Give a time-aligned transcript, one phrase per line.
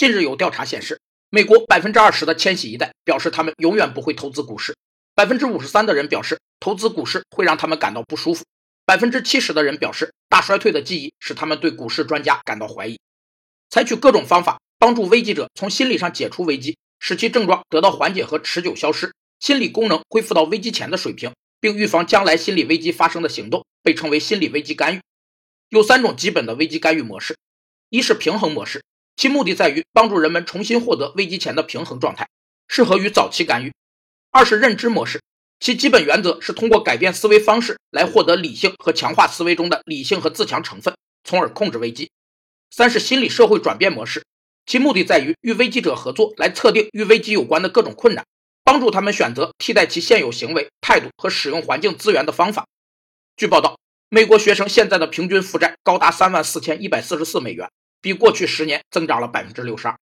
[0.00, 0.98] 近日有调查显示，
[1.28, 4.74] 美国百分之二十的千禧一代表示他们永远不会投资股市，
[5.14, 8.42] 百分之五十三的人表示投资股市会让他们感到不舒服，
[8.86, 12.98] 百分之七十的人表示大衰退的记忆使他们对股市专家感到怀疑。
[13.68, 25.00] 采取各种方法帮助危机者从心理上解除危机，使其症状得到缓解和持久消失，心理功能恢复到危机前的水平，并预防将来心理危机发生的行动，被称为心理危机干预。
[25.68, 27.36] 有三种基本的危机干预模式：
[27.90, 28.82] 一是平衡模式，
[29.20, 32.26] 其目的在于帮助人们重新获得危机前的平衡状态，
[32.68, 33.70] 适合于早期干预；
[34.30, 35.20] 二是认知模式，
[35.58, 42.06] 其基本原则是通过改变思维方式来获得理性和强化思维中的理性和自强成分，从而控制危机；
[42.70, 44.24] 三是心理社会转变模式，
[44.64, 48.24] 其目的在于与危机者合作，来测定与危机有关的各种困难，
[48.64, 52.66] 帮助他们选择替代其现有行为、态度和使用环境资源的方法。
[53.36, 53.76] 据报道。
[54.12, 57.70] 美国学生现在的平均负债高达三万四千一百四十四美元，
[58.00, 60.00] 比过去十年增长了百分之六十二。